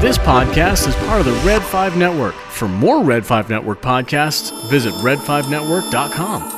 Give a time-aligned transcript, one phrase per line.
[0.00, 2.34] This podcast is part of the Red 5 Network.
[2.34, 6.52] For more Red 5 Network podcasts, visit red5network.com.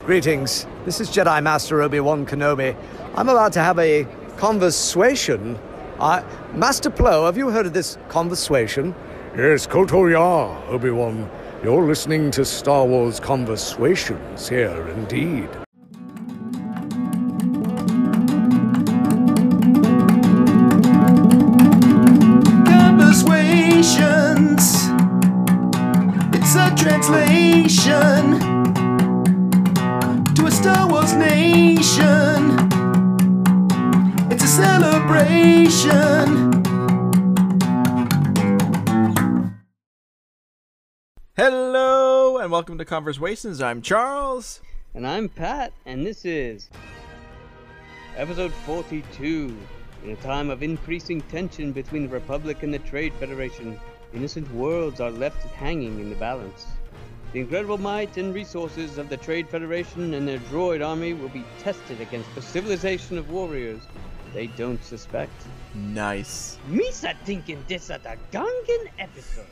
[0.00, 0.66] Greetings.
[0.84, 2.76] This is Jedi Master Obi-Wan Kenobi.
[3.14, 4.06] I'm about to have a
[4.36, 5.58] conversation.
[6.00, 6.24] I,
[6.54, 8.94] Master Plo, have you heard of this conversation?
[9.36, 11.30] Yes, Koto Ya, Obi-Wan.
[11.62, 15.48] You're listening to Star Wars Conversations here, indeed.
[42.62, 43.60] Welcome to Conversations.
[43.60, 44.60] I'm Charles.
[44.94, 46.70] And I'm Pat, and this is
[48.16, 49.56] episode 42.
[50.04, 53.80] In a time of increasing tension between the Republic and the Trade Federation,
[54.14, 56.66] innocent worlds are left hanging in the balance.
[57.32, 61.44] The incredible might and resources of the Trade Federation and their droid army will be
[61.58, 63.82] tested against a civilization of warriors
[64.32, 65.34] they don't suspect.
[65.74, 66.58] Nice.
[66.70, 69.46] Misa thinking this at a Gungan episode.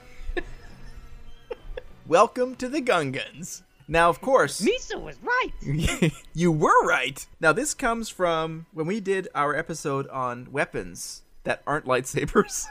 [2.11, 3.63] Welcome to the Gungans.
[3.87, 6.13] Now, of course, Misa was right.
[6.35, 7.25] you were right.
[7.39, 12.67] Now, this comes from when we did our episode on weapons that aren't lightsabers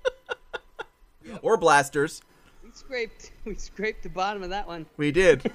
[1.42, 2.22] or blasters.
[2.64, 4.86] We scraped we scraped the bottom of that one.
[4.96, 5.52] We did.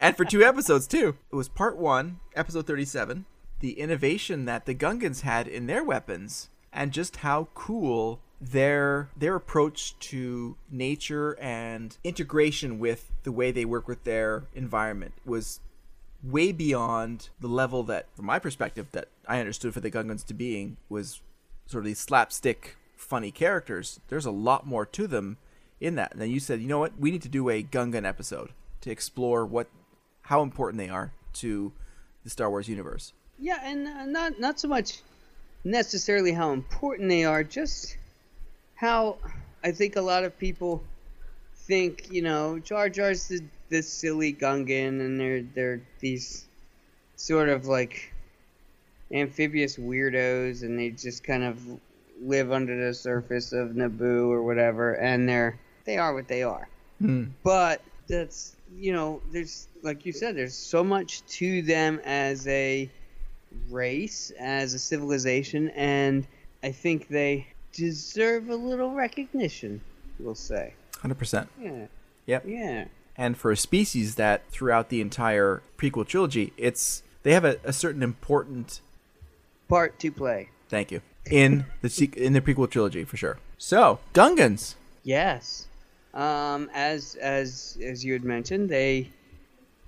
[0.00, 1.14] and for two episodes, too.
[1.30, 3.26] It was part one, episode 37,
[3.60, 9.36] the innovation that the Gungans had in their weapons, and just how cool their their
[9.36, 15.60] approach to nature and integration with the way they work with their environment was
[16.24, 20.34] way beyond the level that from my perspective that I understood for the Gungans to
[20.34, 21.20] being was
[21.66, 24.00] sort of these slapstick funny characters.
[24.08, 25.38] There's a lot more to them
[25.80, 26.12] in that.
[26.12, 28.50] And then you said, you know what, we need to do a Gungan episode
[28.80, 29.68] to explore what
[30.22, 31.72] how important they are to
[32.24, 33.12] the Star Wars universe.
[33.38, 35.00] Yeah, and uh, not not so much
[35.64, 37.96] necessarily how important they are, just
[38.82, 39.16] how
[39.62, 40.82] I think a lot of people
[41.54, 46.46] think, you know, Jar Jar's the, this silly Gungan, and they're they're these
[47.16, 48.12] sort of like
[49.12, 51.64] amphibious weirdos, and they just kind of
[52.20, 56.68] live under the surface of Naboo or whatever, and they're they are what they are.
[56.98, 57.26] Hmm.
[57.44, 62.90] But that's you know, there's like you said, there's so much to them as a
[63.70, 66.26] race, as a civilization, and
[66.64, 69.80] I think they deserve a little recognition.
[70.18, 71.48] We'll say, 100%.
[71.60, 71.86] yeah,
[72.26, 72.44] Yep.
[72.46, 72.84] yeah,
[73.16, 77.72] And for a species that throughout the entire prequel trilogy, it's they have a, a
[77.72, 78.80] certain important
[79.68, 80.48] part to play.
[80.68, 81.00] thank you
[81.30, 83.38] in the in the prequel trilogy for sure.
[83.58, 84.74] So, Gungans.
[85.04, 85.66] Yes.
[86.14, 89.08] Um, as as as you had mentioned, they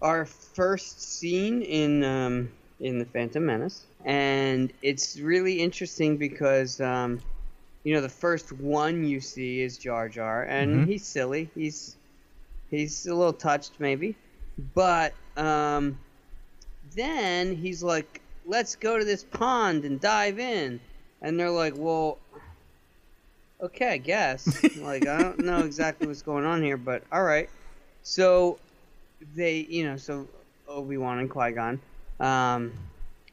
[0.01, 7.21] are first seen in um, in the Phantom Menace, and it's really interesting because um,
[7.85, 11.51] you know the first one you see is Jar Jar, and he's silly.
[11.55, 11.97] He's
[12.71, 14.17] he's a little touched maybe,
[14.75, 15.99] but um,
[16.95, 20.81] then he's like, "Let's go to this pond and dive in,"
[21.23, 22.19] and they're like, "Well."
[23.63, 24.63] okay, I guess.
[24.77, 27.49] like, I don't know exactly what's going on here, but all right.
[28.03, 28.59] So
[29.35, 30.29] they, you know, so
[30.69, 31.81] Obi Wan and Qui Gon
[32.21, 32.73] um,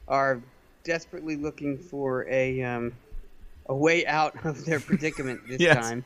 [0.08, 0.40] are
[0.84, 2.92] desperately looking for a um,
[3.66, 5.76] a way out of their predicament this Yes.
[5.76, 6.04] time,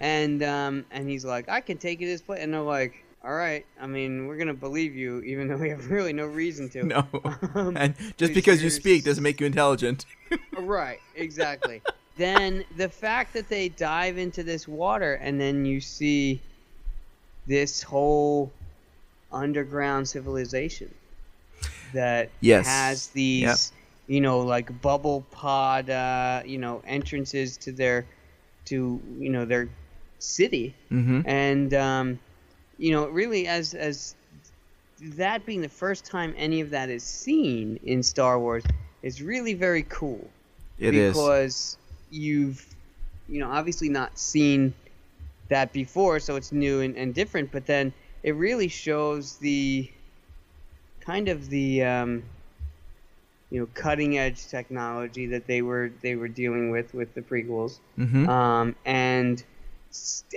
[0.00, 3.00] and um, and he's like, I can take you this place, and they're like.
[3.26, 3.64] All right.
[3.80, 6.84] I mean, we're gonna believe you, even though we have really no reason to.
[6.84, 7.06] No.
[7.54, 10.04] Um, and just because you speak doesn't make you intelligent.
[10.58, 11.80] Right, exactly.
[12.18, 16.38] then the fact that they dive into this water and then you see
[17.46, 18.52] this whole
[19.32, 20.92] underground civilization
[21.94, 22.66] that Yes.
[22.66, 23.58] has these, Yep.
[24.06, 28.06] You know, like bubble pod, uh, you know, entrances to their,
[28.66, 29.68] to you know their
[30.18, 31.22] city, mm-hmm.
[31.26, 32.18] and um,
[32.78, 34.14] you know, really as as
[35.00, 38.64] that being the first time any of that is seen in Star Wars
[39.02, 40.28] is really very cool
[40.78, 41.12] It is.
[41.12, 41.76] because
[42.10, 42.64] you've
[43.28, 44.72] you know obviously not seen
[45.48, 47.92] that before so it's new and, and different but then
[48.22, 49.90] it really shows the
[51.00, 52.22] kind of the um,
[53.54, 57.78] you know cutting edge technology that they were they were dealing with with the prequels
[57.96, 58.28] Mm-hmm.
[58.28, 59.44] um, and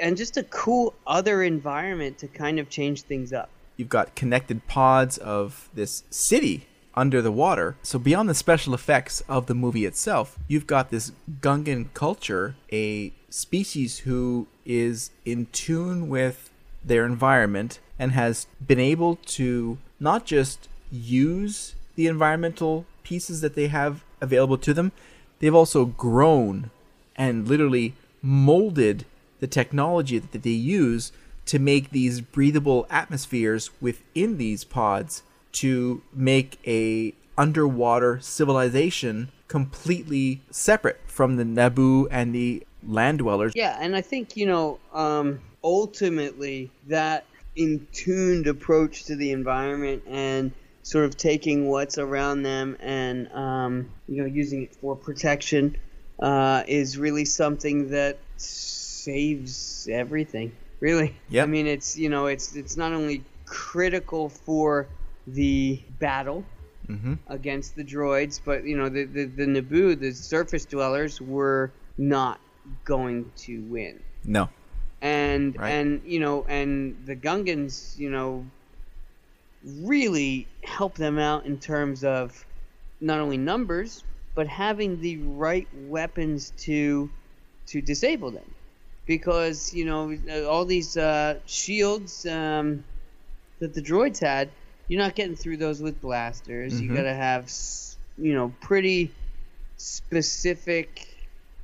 [0.03, 4.67] and just a cool other environment to kind of change things up You've got connected
[4.67, 7.75] pods of this city under the water.
[7.83, 11.11] So beyond the special effects of the movie itself, you've got this
[11.41, 16.49] Gungan culture, a species who is in tune with
[16.83, 23.67] their environment and has been able to not just use the environmental pieces that they
[23.67, 24.91] have available to them,
[25.39, 26.69] they've also grown
[27.15, 29.05] and literally molded
[29.39, 31.13] the technology that they use
[31.45, 35.23] to make these breathable atmospheres within these pods
[35.53, 43.53] to make a underwater civilization completely separate from the Naboo and the land dwellers.
[43.55, 47.25] Yeah, and I think you know, um, ultimately, that
[47.55, 50.51] in tuned approach to the environment and
[50.87, 55.75] sort of taking what's around them and um, you know using it for protection
[56.19, 60.51] uh, is really something that saves everything.
[60.79, 61.43] Really, Yep.
[61.43, 64.87] I mean, it's you know, it's it's not only critical for
[65.25, 66.45] the battle
[66.87, 67.15] Mm-hmm.
[67.27, 72.39] against the droids, but you know, the the, the Naboo, the surface dwellers, were not
[72.85, 74.47] going to win No.
[75.01, 75.71] and Right.
[75.71, 78.45] and you know and the Gungans you know
[79.81, 82.45] really help them out in terms of
[83.01, 84.03] not only numbers
[84.35, 87.09] but having the right weapons to
[87.67, 88.49] to disable them
[89.05, 90.15] because you know
[90.47, 92.83] all these uh, shields um,
[93.59, 94.49] that the droids had
[94.87, 96.95] you're not getting through those with blasters you Mhm.
[96.95, 97.51] gotta have
[98.17, 99.11] you know pretty
[99.75, 101.07] specific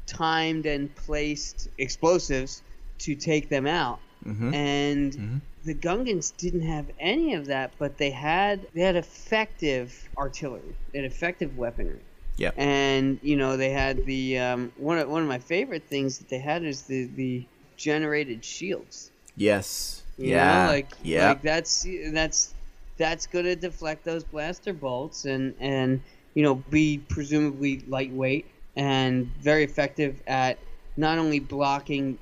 [0.05, 2.61] timed and placed explosives
[2.99, 4.53] to take them out Mm-hmm.
[4.53, 5.41] and Mhm.
[5.63, 10.99] The Gungans didn't have any of that, but they had they had effective artillery, they
[10.99, 12.01] had effective weaponry,
[12.37, 12.55] Yep.
[12.57, 16.29] and you know they had the um, one of one of my favorite things that
[16.29, 17.45] they had is the the
[17.77, 19.11] generated shields.
[19.35, 20.03] Yes.
[20.17, 20.65] You yeah.
[20.65, 21.29] know, like yeah.
[21.29, 22.53] like that's that's
[22.97, 26.01] that's gonna deflect those blaster bolts and and
[26.33, 28.45] you know be presumably lightweight
[28.75, 30.57] and very effective at
[30.97, 32.17] not only blocking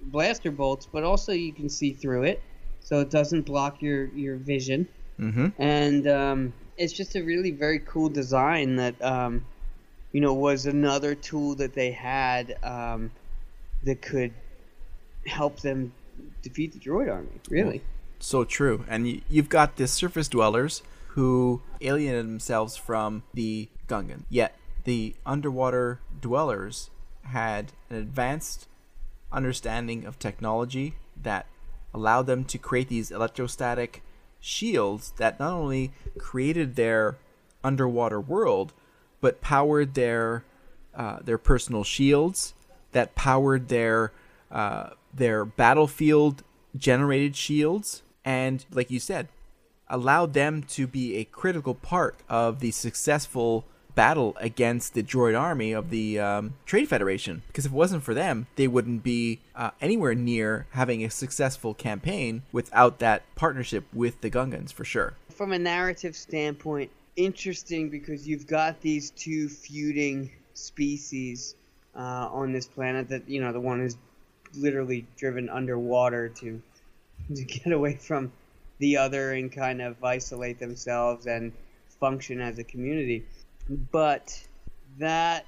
[0.00, 2.42] blaster bolts but also you can see through it
[2.84, 4.86] so it doesn't block your your vision
[5.18, 5.48] mm-hmm.
[5.58, 9.44] and um, it's just a really very cool design that um,
[10.12, 13.10] you know was another tool that they had um,
[13.82, 14.32] that could
[15.26, 15.92] help them
[16.42, 17.82] defeat the droid army really
[18.20, 18.84] So true.
[18.88, 24.24] And y- you've got the surface dwellers who alienated themselves from the Gungan.
[24.30, 26.88] Yet the underwater dwellers
[27.24, 28.66] had an advanced
[29.30, 31.46] understanding of technology that
[31.94, 34.02] allowed them to create these electrostatic
[34.40, 37.16] shields that not only created their
[37.62, 38.74] underwater world,
[39.20, 40.44] but powered their
[40.94, 42.54] uh, their personal shields,
[42.92, 44.12] that powered their
[44.50, 46.42] uh, their battlefield
[46.76, 49.28] generated shields, and like you said,
[49.88, 53.64] allowed them to be a critical part of the successful
[53.94, 57.42] battle against the droid army of the um, Trade Federation.
[57.46, 61.74] Because if it wasn't for them, they wouldn't be uh, anywhere near having a successful
[61.74, 65.14] campaign without that partnership with the Gungans, for sure.
[65.30, 71.54] from a narrative standpoint, interesting because you've got these two feuding species
[71.96, 73.08] uh, on this planet.
[73.08, 73.96] That you know, the one is
[74.56, 76.60] literally driven underwater to
[77.34, 78.32] to get away from
[78.78, 81.52] the other and kind of isolate themselves and
[82.00, 83.24] function as a community.
[83.68, 84.46] But
[84.98, 85.46] that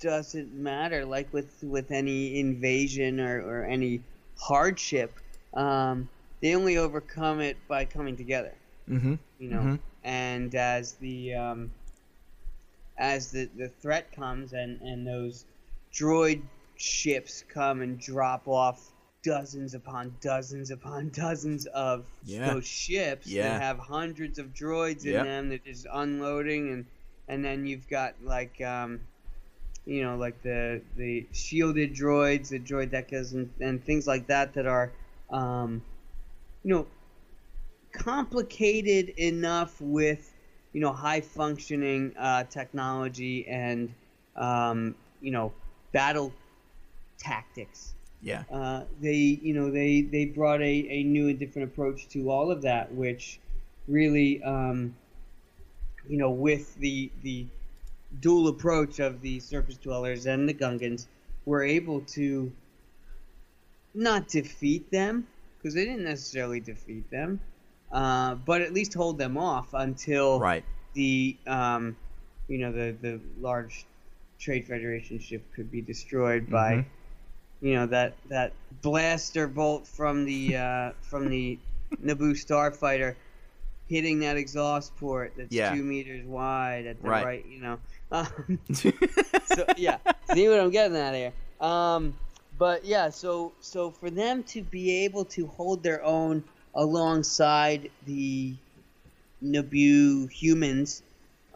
[0.00, 1.04] doesn't matter.
[1.04, 4.02] Like with with any invasion or, or any
[4.38, 5.14] hardship,
[5.54, 6.08] um,
[6.40, 8.54] they only overcome it by coming together
[8.88, 9.14] Mm-hmm.
[9.38, 9.78] you know Mhm.
[10.04, 11.72] and as the um,
[12.98, 15.44] as the, the threat comes and and those
[15.92, 16.42] droid
[16.76, 18.92] ships come and drop off
[19.22, 22.52] dozens upon dozens upon dozens of Yeah.
[22.52, 23.48] those ships Yeah.
[23.54, 25.24] that have hundreds of droids in Yep.
[25.24, 26.84] them that is unloading and
[27.28, 29.00] and then you've got like um,
[29.84, 34.66] you know like the the shielded droids the droidekas and, and things like that that
[34.66, 34.92] are
[35.30, 35.82] um,
[36.62, 36.86] you know
[37.92, 40.34] complicated enough with
[40.72, 43.94] you know high functioning uh, technology and
[44.36, 45.52] um, you know
[45.92, 46.32] battle
[47.18, 48.44] tactics Yeah.
[48.50, 52.50] uh, they you know they they brought a, a new and different approach to all
[52.50, 53.40] of that which
[53.88, 54.94] really um,
[56.08, 57.46] you know with the the
[58.20, 61.06] dual approach of the surface dwellers and the gungans
[61.44, 62.52] were able to
[63.94, 65.26] not defeat them
[65.58, 67.40] because they didn't necessarily defeat them
[67.92, 70.64] uh, but at least hold them off until Right.
[70.94, 71.96] the um,
[72.48, 73.86] you know the the large
[74.38, 76.84] trade federation ship could be destroyed by Mhm.
[77.60, 81.58] you know that that blaster bolt from the uh, from the
[82.02, 83.16] Naboo starfighter
[83.88, 85.74] hitting that exhaust port that's Yeah.
[85.74, 87.24] two meters wide at the Right.
[87.24, 87.78] right, you know.
[88.12, 89.98] Um, so yeah,
[90.32, 91.32] see what I'm getting at here.
[91.60, 92.14] Um,
[92.56, 96.44] but yeah, so so for them to be able to hold their own
[96.76, 98.54] alongside the
[99.42, 101.02] Naboo humans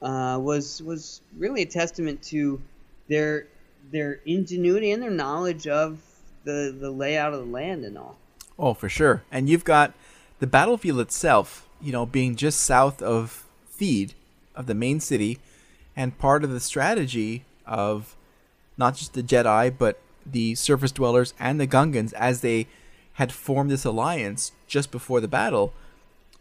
[0.03, 2.61] uh, was was really a testament to
[3.09, 3.47] their
[3.93, 6.01] their ingenuity and their knowledge of
[6.45, 8.19] the the layout of the land and all.
[8.59, 9.23] Oh, for sure.
[9.31, 9.95] And you've got
[10.41, 13.47] the battlefield itself, you know, being just south of
[13.79, 14.13] Theed,
[14.55, 15.39] of the main city,
[15.97, 18.17] and part of the strategy of
[18.77, 22.67] not just the Jedi, but the surface dwellers and the Gungans as they
[23.15, 25.73] had formed this alliance just before the battle.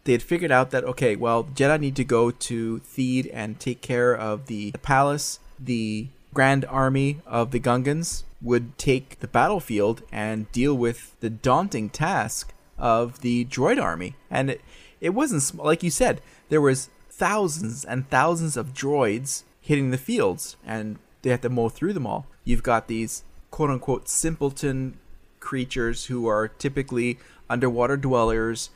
[0.04, 3.82] They had figured out that okay, well, Jedi need to go to Theed and take
[3.82, 5.40] care of the, the palace.
[5.60, 11.90] The Grand Army of the Gungans would take the battlefield and deal with the daunting
[11.90, 14.16] task of the droid army.
[14.32, 14.62] And it,
[15.02, 16.22] it wasn't like you said.
[16.50, 21.70] There was thousands and thousands of droids hitting the fields, and they had to mow
[21.70, 22.26] through them all.
[22.44, 25.00] You've got these quote unquote simpleton
[25.40, 27.18] creatures who are typically
[27.50, 28.70] underwater dwellers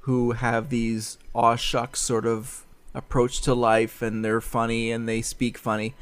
[0.00, 5.22] who have these aw shucks sort of approach to life and they're funny and they
[5.22, 5.94] speak funny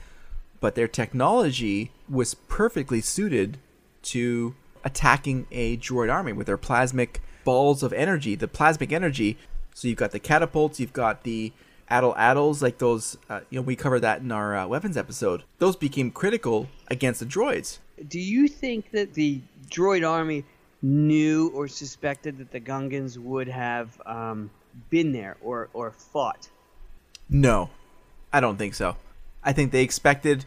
[0.59, 3.59] but their technology was perfectly suited
[4.03, 9.39] to attacking a droid army with their plasmic balls of energy the plasmic energy
[9.75, 11.53] so you've got the catapults you've got the
[11.91, 15.43] atlatl atlatls like those uh, you know we covered that in our uh, weapons episode
[15.59, 20.45] those became critical against the droids Do you think that the droid army
[20.83, 24.51] knew or suspected that the Gungans would have um,
[24.89, 26.49] been there or, or fought?
[27.29, 27.71] No,
[28.33, 28.97] I don't think so.
[29.43, 30.45] I think they expected,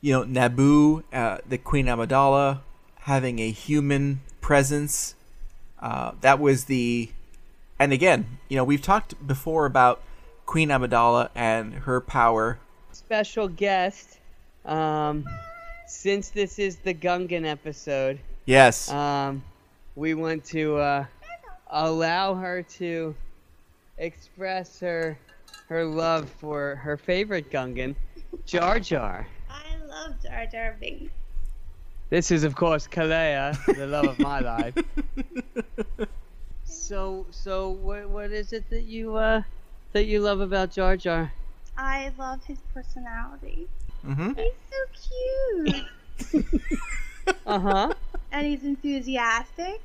[0.00, 2.60] you know, Naboo, uh, the Queen Amidala,
[3.00, 5.14] having a human presence.
[5.80, 7.10] Uh, that was the,
[7.78, 10.02] and again, you know, we've talked before about
[10.46, 12.58] Queen Amidala and her power.
[12.92, 14.18] Special guest,
[14.64, 15.28] um,
[15.86, 19.42] since this is the Gungan episode, Yes, um,
[19.96, 21.04] we want to uh,
[21.68, 23.14] allow her to
[23.98, 25.18] express her
[25.68, 27.96] her love for her favorite Gungan,
[28.46, 29.26] Jar Jar.
[29.50, 31.12] I love Jar Jar Binks.
[32.08, 34.74] This is, of course, Kalea, the love of my life.
[36.86, 39.42] So, so what, what is it that you uh
[39.92, 41.32] that you love about Jar Jar?
[41.76, 43.66] I love his personality.
[44.04, 45.74] hmm He's so
[46.32, 46.44] cute.
[47.46, 47.94] Uh huh.
[48.32, 49.80] and he's enthusiastic.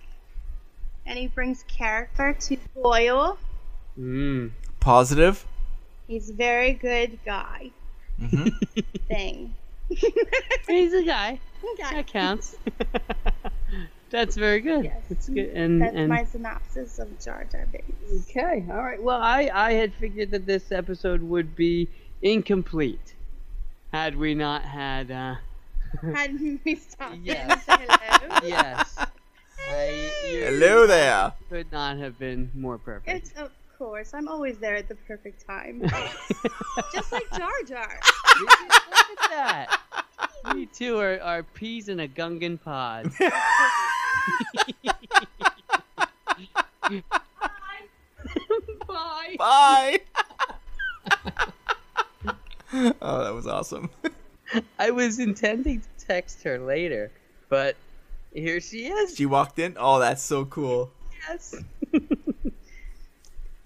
[1.05, 3.37] And he brings character to loyal.
[3.97, 4.51] Mm.
[4.79, 5.45] positive.
[6.07, 7.71] He's a very good guy.
[8.19, 8.47] hmm
[9.07, 9.55] Thing.
[10.67, 11.39] He's a guy.
[11.79, 11.95] Okay.
[11.97, 12.55] That counts.
[14.11, 14.83] That's very good.
[14.85, 15.01] Yes.
[15.09, 15.49] That's good.
[15.49, 18.29] And That's and my synopsis of Jar Jar Binks.
[18.29, 19.01] okay, all right.
[19.01, 21.87] Well, I I had figured that this episode would be
[22.21, 23.15] incomplete
[23.93, 25.35] had we not had uh
[26.13, 27.65] Had me stop Yes.
[27.65, 28.47] say hello.
[28.47, 28.97] yes.
[29.69, 31.33] I, Hello there.
[31.49, 33.33] could not have been more perfect.
[33.81, 34.13] It's of course.
[34.13, 35.81] I'm always there at the perfect time.
[36.93, 37.99] Just like Jar Jar.
[38.39, 39.79] Look at that.
[40.55, 43.11] You two are, are peas in a Gungan pod.
[48.87, 49.35] Bye.
[49.37, 49.37] Bye.
[49.39, 49.99] Bye.
[53.01, 53.89] oh, that was awesome.
[54.77, 57.11] I was intending to text her later,
[57.49, 57.75] but
[58.31, 59.15] here she is.
[59.15, 59.75] She walked in.
[59.79, 60.91] Oh, that's so cool.
[61.27, 61.55] Yes.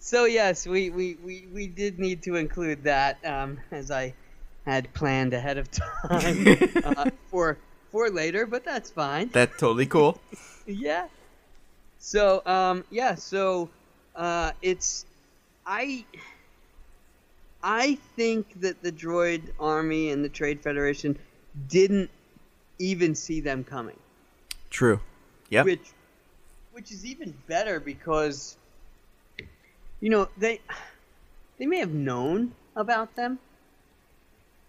[0.06, 4.14] So yes, we, we, we, we did need to include that um, as I
[4.64, 6.46] had planned ahead of time
[6.84, 7.58] uh, for
[7.92, 9.30] for later, but that's fine.
[9.30, 10.22] That's totally cool.
[10.68, 11.08] yeah.
[11.98, 13.72] So um yeah, so
[14.16, 15.08] uh it's
[15.66, 16.06] I
[17.64, 21.18] I think that the droid army and the Trade Federation
[21.68, 22.12] didn't
[22.78, 23.98] even see them coming.
[24.70, 25.00] True.
[25.50, 25.66] Yep.
[25.66, 25.94] Which
[26.74, 28.56] which is even better because
[30.00, 30.62] you know, they
[31.58, 33.40] they may have known about them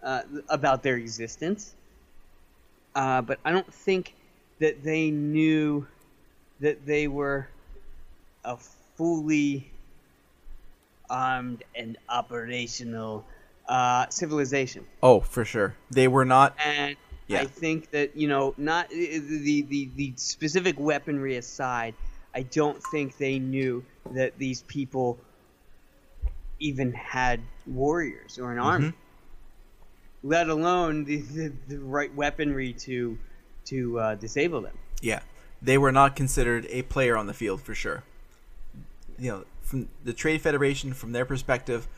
[0.03, 1.75] uh, about their existence.
[2.95, 4.15] Uh, but I don't think
[4.59, 5.87] that they knew
[6.61, 7.49] that they were
[8.45, 8.57] a
[8.97, 9.71] fully
[11.09, 13.27] armed and operational
[13.69, 14.87] uh, civilization.
[15.03, 15.77] Oh, for sure.
[15.91, 16.57] They were not.
[16.65, 16.97] And
[17.29, 17.41] Yeah.
[17.41, 21.95] I think that you know, not the, the the the specific weaponry aside,
[22.35, 23.85] I don't think they knew
[24.15, 25.19] that these people
[26.59, 28.93] even had warriors or an army,
[30.23, 33.19] let alone the, the, the right weaponry to
[33.67, 34.77] to uh, disable them.
[35.01, 35.21] Yeah.
[35.61, 38.05] They were not considered a player on the field for sure.
[39.19, 41.89] You know, from the Trade Federation, from their perspective,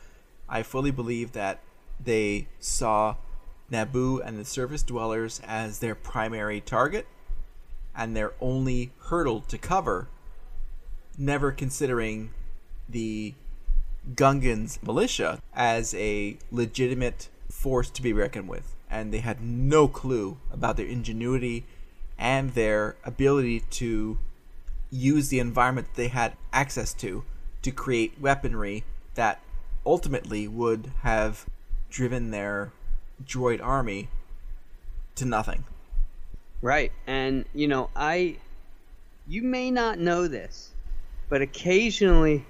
[0.47, 1.59] I fully believe that
[2.03, 3.15] they saw
[3.71, 7.05] Naboo and the surface dwellers as their primary target
[7.95, 10.07] and their only hurdle to cover,
[11.19, 12.31] never considering
[12.87, 13.35] the
[14.15, 18.75] Gungans militia as a legitimate force to be reckoned with.
[18.89, 21.65] And they had no clue about their ingenuity
[22.17, 24.17] and their ability to
[24.89, 27.23] use the environment that they had access to
[27.61, 28.83] to create weaponry
[29.13, 29.41] that
[29.85, 31.45] ultimately would have
[31.89, 32.71] driven their
[33.23, 34.09] droid army
[35.15, 35.65] to nothing.
[36.61, 36.91] Right.
[37.05, 38.37] And, you know, I.
[39.27, 40.71] You may not know this,
[41.29, 42.45] but occasionally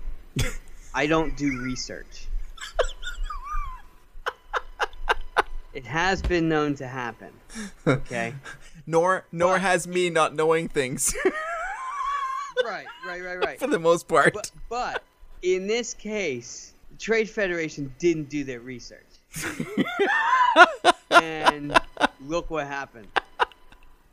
[0.93, 2.27] I don't do research.
[5.73, 7.31] it has been known to happen.
[7.85, 8.33] Okay?
[8.87, 11.15] Nor nor has me not knowing things
[12.65, 13.59] right, right, right, right.
[13.59, 14.33] for the most part.
[14.33, 15.03] But, but
[15.43, 19.05] in this case, the Trade Federation didn't do their research.
[21.11, 21.79] and
[22.25, 23.07] look what happened.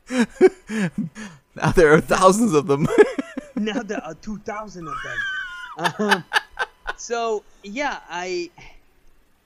[0.09, 2.87] now there are thousands of them.
[3.61, 5.19] Now there are 2,000 of them.
[5.99, 6.23] Um,
[6.97, 8.49] so, yeah, I,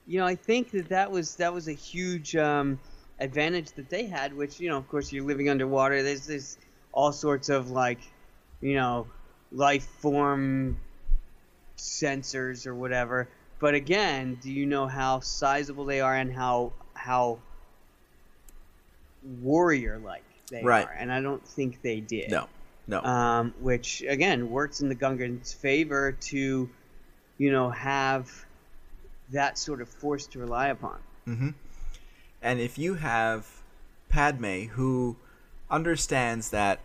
[0.08, 2.80] you know, I think that that was, that was a huge um,
[3.20, 6.02] advantage that they had, which, you know, of course, you're living underwater.
[6.04, 6.58] There's, there's
[6.94, 8.00] all sorts of, like,
[8.62, 9.08] you know,
[9.52, 10.80] life form
[11.78, 13.28] sensors or whatever.
[13.60, 17.40] But again, do you know how sizable they are and how how
[19.24, 20.86] warrior like they Right.
[20.86, 20.96] are?
[20.98, 22.32] And I don't think they did.
[22.32, 22.48] no,
[22.88, 23.02] no.
[23.02, 26.70] Um, which again works in the Gungans' favor to,
[27.38, 28.46] you know, have
[29.32, 31.00] that sort of force to rely upon.
[32.42, 33.48] And if you have
[34.10, 35.16] Padme who
[35.70, 36.80] understands that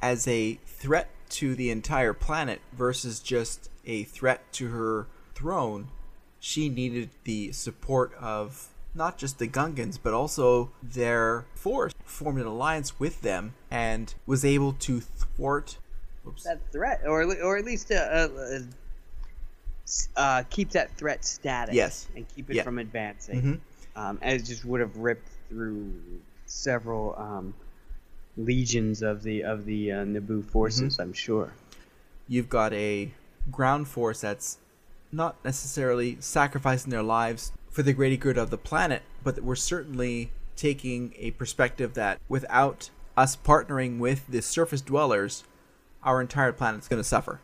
[0.00, 5.88] as a threat to the entire planet versus just a threat to her throne,
[6.40, 12.46] she needed the support of not just the Gungans, but also their force, formed an
[12.46, 15.78] alliance with them, and was able to thwart.
[16.26, 16.42] Oops.
[16.44, 18.58] That threat, or or at least uh, uh,
[20.16, 21.74] uh, keep that threat static.
[21.74, 22.06] Yes.
[22.16, 22.62] And keep it Yeah.
[22.62, 23.42] from advancing.
[23.42, 23.60] Mhm.
[24.00, 25.92] Um, and it just would have ripped through
[26.46, 27.54] several um,
[28.36, 30.94] legions of the of the uh, Naboo forces.
[30.94, 31.02] Mm-hmm.
[31.02, 31.52] I'm sure.
[32.28, 33.10] you've got a
[33.50, 34.56] ground force that's
[35.10, 40.30] not necessarily sacrificing their lives for the greater good of the planet, but we're certainly
[40.56, 45.44] taking a perspective that without us partnering with the surface dwellers,
[46.02, 47.40] our entire planet's going to suffer.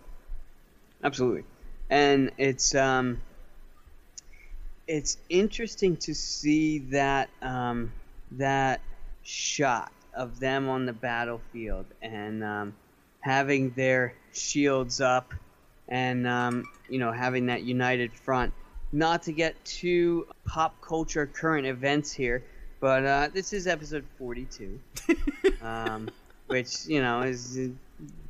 [1.03, 1.45] Absolutely,
[1.89, 3.21] and it's um,
[4.87, 7.93] it's interesting to see that um,
[8.33, 8.81] that
[9.23, 12.75] shot of them on the battlefield and um,
[13.21, 15.33] having their shields up
[15.89, 18.53] and um, you know having that united front.
[18.93, 22.43] Not to get too pop culture current events here,
[22.81, 24.81] but uh, this is episode 42,
[25.63, 26.09] um,
[26.47, 27.59] which you know is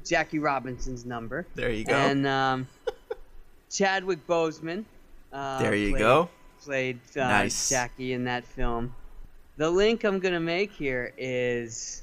[0.04, 1.46] Jackie Robinson's number.
[1.54, 1.94] There you go.
[1.94, 2.66] And um,
[3.70, 4.84] Chadwick Boseman.
[5.32, 6.28] Uh, there you played- go.
[6.64, 7.68] Played uh, Nice.
[7.68, 8.92] Jackie in that film.
[9.58, 12.02] The link I'm gonna make here is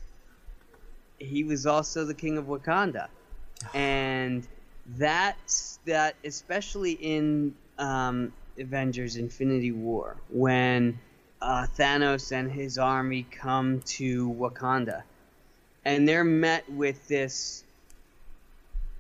[1.20, 3.10] he was also the king of Wakanda,
[3.74, 4.48] and
[4.96, 11.00] that's that especially in um, Avengers: Infinity War when
[11.42, 15.04] uh, Thanos and his army come to Wakanda,
[15.84, 17.64] and they're met with this,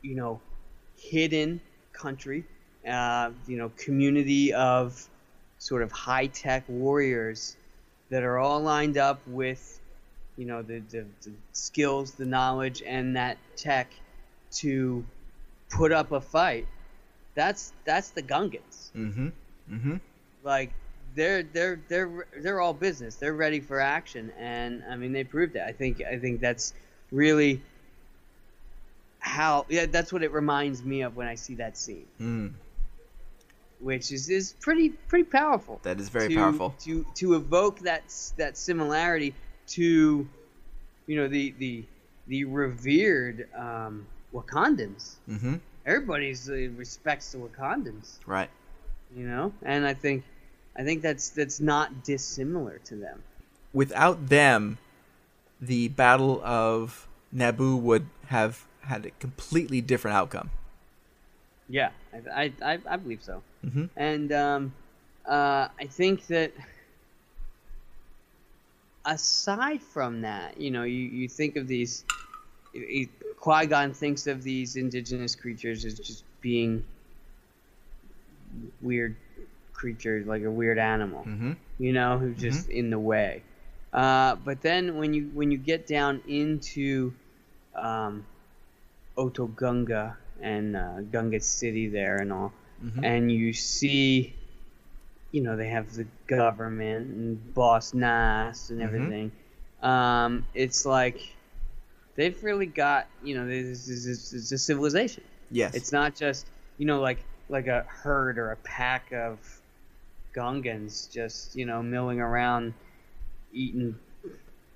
[0.02, 0.40] you know,
[0.98, 1.62] hidden
[1.94, 2.46] country,
[2.88, 5.08] uh, you know, community of
[5.58, 7.56] sort of high tech warriors
[8.10, 9.80] that are all lined up with,
[10.38, 13.92] you know, the, the, the skills, the knowledge, and that tech
[14.52, 15.04] to
[15.70, 16.68] put up a fight.
[17.34, 18.92] That's that's the Gungans.
[18.96, 19.30] Mm-hmm.
[19.72, 19.98] Mm-hmm.
[20.44, 20.72] Like
[21.16, 23.16] they're they're they're they're all business.
[23.16, 25.64] They're ready for action, and I mean they proved it.
[25.66, 26.74] I think I think that's
[27.12, 27.62] really
[29.20, 32.52] how yeah that's what it reminds me of when I see that scene, Mm.
[33.80, 35.80] which is is pretty pretty powerful.
[35.84, 36.76] That is very to, powerful.
[36.82, 38.04] to to evoke that
[38.38, 39.34] that similarity
[39.68, 40.28] to
[41.08, 41.84] you know the the
[42.28, 45.16] the revered um, Wakandans.
[45.30, 45.56] Mm-hmm.
[45.86, 48.50] Everybody's uh, respects the Wakandans, Right.
[49.14, 50.24] You know, and I think
[50.76, 53.24] I think that's that's not dissimilar to them.
[53.74, 54.78] Without them,
[55.60, 60.50] the Battle of Naboo would have had a completely different outcome.
[61.68, 63.42] Yeah, I I, I, I believe so.
[63.66, 63.90] Mhm.
[63.96, 64.74] And um,
[65.26, 66.54] uh, I think that
[69.06, 72.06] aside from that, you know, you, you think of these.
[73.40, 76.84] Qui Gon thinks of these indigenous creatures as just being
[78.82, 79.16] weird
[79.74, 81.54] creature, like a weird animal, Mm-hmm.
[81.80, 83.44] you know, who's just in the way.
[83.94, 87.14] Uh, but then when you when you get down into
[87.76, 88.26] um,
[89.18, 92.52] Otoh Gunga and uh, Gunga City there and all,
[93.04, 94.36] and you see,
[95.32, 99.32] you know, they have the government and Boss Nass and everything.
[99.82, 101.20] Um, it's like
[102.16, 105.24] they've really got, you know, this is this is a civilization.
[105.52, 105.74] Yes.
[105.76, 106.46] It's not just,
[106.78, 109.40] you know, like like a herd or a pack of
[110.36, 112.74] Gungans just, you know, milling around
[113.54, 113.96] eating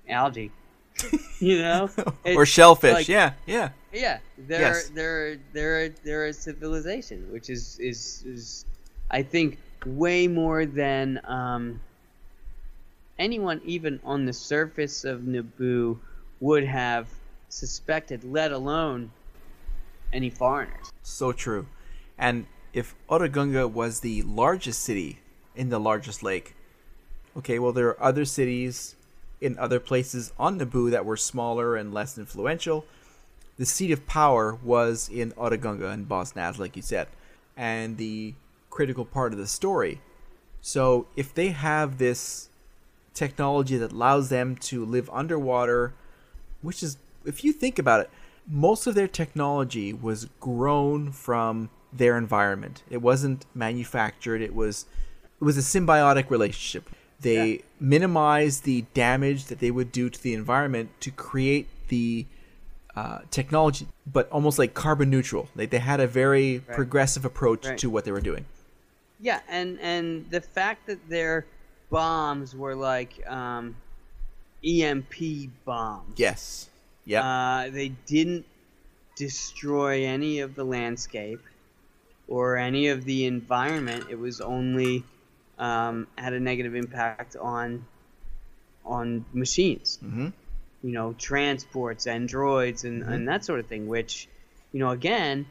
[0.08, 0.50] algae.
[1.40, 1.90] you know?
[2.24, 2.92] or shellfish.
[2.92, 3.70] like- yeah, yeah.
[3.92, 4.90] yeah, they're Yes.
[4.94, 8.64] they're they're they're a civilization, which is is is
[9.10, 11.80] I think way more than um,
[13.18, 15.98] anyone even on the surface of Naboo
[16.40, 17.08] would have
[17.48, 19.10] suspected, let alone
[20.12, 20.90] any foreigners.
[21.02, 21.66] So true.
[22.18, 25.20] And if Otoh Gunga was the largest city
[25.54, 26.54] in the largest lake,
[27.36, 28.94] okay, well, there are other cities
[29.40, 32.84] in other places on Naboo that were smaller and less influential.
[33.56, 37.08] The seat of power was in Otoh Gunga and Nass, like you said,
[37.56, 38.34] and the
[38.68, 40.00] critical part of the story.
[40.60, 42.48] So if they have this
[43.14, 45.94] technology that allows them to live underwater,
[46.62, 48.10] which is, if you think about it,
[48.46, 52.82] most of their technology was grown from their environment.
[52.90, 54.40] It wasn't manufactured.
[54.42, 54.86] It was
[55.40, 56.88] it was a symbiotic relationship.
[57.20, 62.24] They minimized the damage that they would do to the environment to create the
[62.96, 65.48] uh, technology, but almost like carbon neutral.
[65.54, 67.78] Like they had a very progressive approach Right.
[67.78, 68.46] to what they were doing.
[69.20, 71.44] Yeah, and and the fact that their
[71.90, 73.76] bombs were like um,
[74.64, 76.14] EMP bombs.
[76.16, 76.68] Yes.
[77.04, 77.22] Yeah.
[77.24, 78.46] Uh, they didn't
[79.16, 81.40] destroy any of the landscape
[82.30, 84.06] or any of the environment.
[84.08, 85.04] It was only
[85.58, 87.84] um, had a negative impact on
[88.84, 89.98] on machines.
[90.02, 90.28] mm-hmm.
[90.82, 93.86] You know, transports, androids, and, and that sort of thing.
[93.86, 94.28] Which,
[94.72, 95.44] you know, again,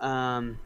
[0.00, 0.58] um,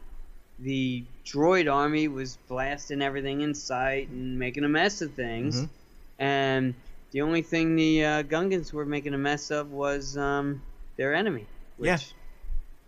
[0.59, 5.63] the droid army was blasting everything in sight and making a mess of things.
[5.63, 5.69] Mhm.
[6.17, 6.75] And
[7.11, 10.61] the only thing the uh, Gungans were making a mess of was um,
[10.95, 11.97] their enemy, which Yeah.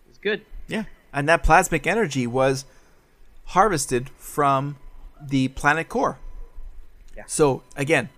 [0.07, 0.41] was good.
[0.69, 0.85] Yeah,
[1.17, 2.63] and that plasmic energy was
[3.45, 4.77] harvested from
[5.19, 6.19] the planet core.
[7.15, 7.23] Yeah.
[7.25, 8.09] So again,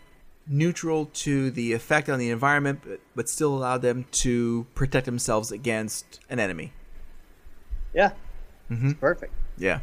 [0.46, 5.50] neutral to the effect on the environment, but, but still allowed them to protect themselves
[5.50, 6.74] against an enemy.
[7.94, 8.12] Yeah,
[8.70, 8.92] Mhm.
[8.92, 9.34] it's perfect.
[9.58, 9.80] Yeah.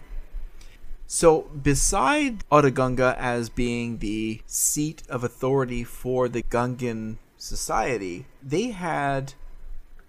[1.06, 8.72] So, beside Otoh Gunga as being the seat of authority for the Gungan society, they
[8.72, 9.32] had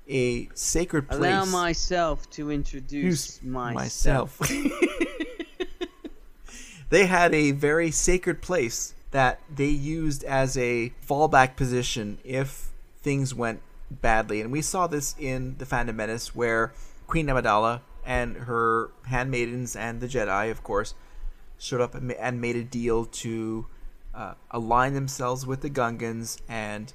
[0.10, 1.20] a sacred place.
[1.20, 4.40] Allow myself to introduce Introduce myself.
[6.90, 12.70] they had a very sacred place that they used as a fallback position if
[13.02, 14.42] things went badly.
[14.42, 16.74] And we saw this in The Phantom Menace, where
[17.08, 20.94] Queen Amidala and her handmaidens and the Jedi, of course,
[21.58, 23.66] showed up and made a deal to
[24.14, 26.94] uh, align themselves with the Gungans and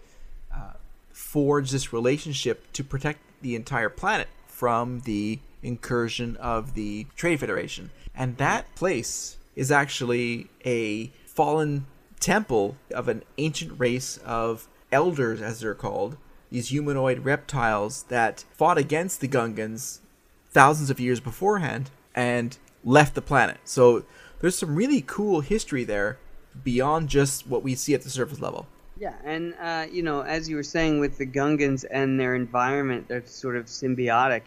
[1.13, 7.91] forge this relationship to protect the entire planet from the incursion of the Trade Federation.
[8.15, 11.87] And that place is actually a fallen
[12.21, 16.17] temple of an ancient race of elders, as they're called,
[16.51, 20.01] these humanoid reptiles that fought against the Gungans
[20.51, 23.59] thousands of years beforehand and left the planet.
[23.65, 24.05] So
[24.41, 26.19] there's some really cool history there
[26.63, 28.67] beyond just what we see at the surface level.
[29.03, 33.09] Yeah, and uh, you know, as you were saying with the Gungans and their environment,
[33.09, 34.43] they're sort of symbiotic.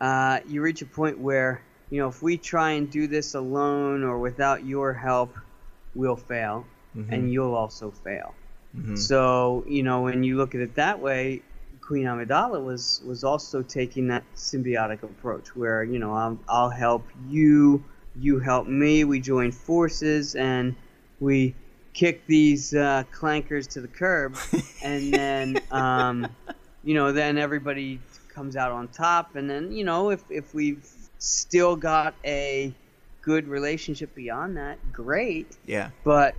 [0.00, 4.02] Uh, you reach a point where you know if we try and do this alone
[4.02, 5.36] or without your help,
[5.94, 6.66] we'll fail,
[7.12, 8.34] and you'll also fail.
[8.96, 11.42] So you know, when you look at it that way,
[11.80, 17.06] Queen Amidala was was also taking that symbiotic approach, where you know I'll, I'll help
[17.28, 17.84] you,
[18.16, 20.74] you help me, we join forces, and
[21.20, 21.54] we
[21.94, 24.36] kick these uh, clankers to the curb,
[24.82, 26.26] and then um,
[26.84, 30.86] you know then everybody comes out on top, and then you know if if we've
[31.18, 32.72] still got a
[33.20, 35.90] good relationship beyond that, great Yeah.
[36.02, 36.34] but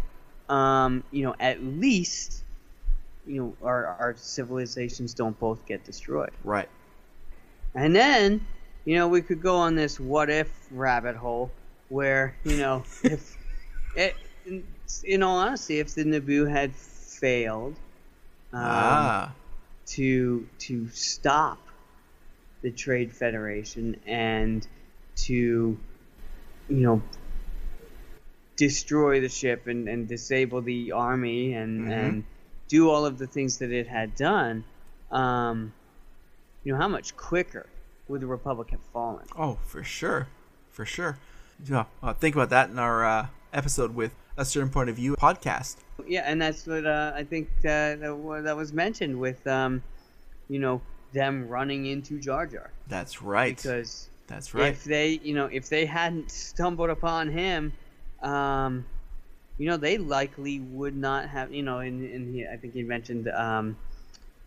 [0.49, 2.43] um, you know, at least
[3.25, 6.31] you know our our civilizations don't both get destroyed.
[6.43, 6.69] Right.
[7.75, 8.45] And then,
[8.85, 11.49] you know, we could go on this what if rabbit hole
[11.89, 13.37] where, you know, if
[13.95, 14.15] it
[15.03, 17.75] in, all honesty, if the Naboo had failed
[18.51, 19.31] um, ah.
[19.87, 21.59] to to stop
[22.61, 24.65] the Trade Federation and
[25.15, 25.77] to,
[26.69, 27.01] you know,
[28.55, 31.91] destroy the ship and, and disable the army and, Mhm.
[31.91, 32.23] and
[32.67, 34.63] do all of the things that it had done,
[35.11, 35.73] um,
[36.63, 37.65] you know, how much quicker
[38.07, 39.25] would the Republic have fallen?
[39.37, 40.27] Oh, for sure,
[40.71, 41.17] for sure.
[41.65, 45.15] Yeah, uh, think about that in our uh, episode with a certain point of view
[45.15, 45.77] podcast.
[46.07, 49.83] Yeah, and that's what uh, I think that, that was mentioned with, um,
[50.49, 50.81] you know,
[51.13, 52.71] them running into Jar Jar.
[52.87, 53.55] That's right.
[53.55, 54.69] Because That's right.
[54.69, 57.73] if they, you know, if they hadn't stumbled upon him,
[58.21, 58.85] um,
[59.57, 62.81] you know, they likely would not have, you know, and, and he, I think he
[62.81, 63.77] mentioned um,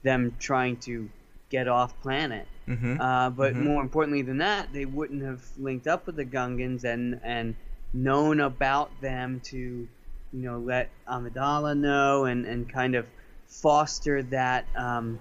[0.02, 1.08] them trying to
[1.48, 2.48] get off planet.
[2.66, 3.00] mm-hmm.
[3.00, 3.62] Uh, but Mhm.
[3.62, 7.54] more importantly than that, they wouldn't have linked up with the Gungans and and
[7.96, 9.88] known about them to, you
[10.32, 13.06] know, let Amidala know and, and kind of
[13.46, 15.18] foster that um,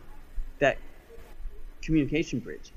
[0.60, 0.78] that
[1.82, 2.72] communication bridge.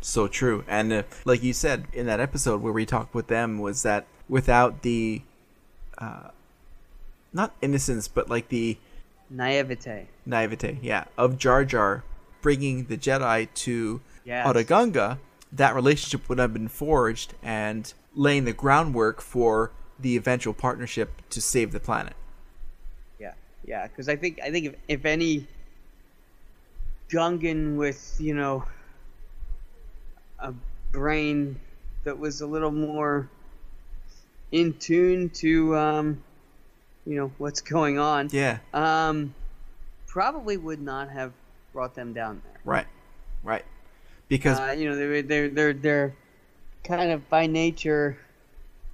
[0.00, 0.64] So true.
[0.68, 4.06] And uh, like you said in that episode where we talked with them, was that
[4.28, 5.22] without the,
[5.98, 6.28] uh,
[7.32, 8.78] not innocence, but like the
[9.28, 10.06] Naivete.
[10.24, 12.04] naivete, yeah, of Jar Jar
[12.40, 14.44] bringing the Jedi to Yes.
[15.52, 21.40] That relationship would have been forged and laying the groundwork for the eventual partnership to
[21.40, 22.14] save the planet.
[23.18, 23.32] Yeah,
[23.64, 23.86] yeah.
[23.86, 25.46] Because I think I think if, if any
[27.08, 28.64] Gungan with you know
[30.38, 30.52] a
[30.92, 31.58] brain
[32.04, 33.28] that was a little more
[34.52, 36.22] in tune to um,
[37.06, 39.34] you know what's going on, Yeah, um,
[40.06, 41.32] probably would not have
[41.72, 42.60] brought them down there.
[42.64, 42.86] right,
[43.42, 43.64] right.
[44.28, 46.14] Because Uh, you know they're they're they're they're
[46.84, 48.18] kind of by nature